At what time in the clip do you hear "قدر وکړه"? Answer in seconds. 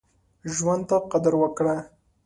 1.11-1.75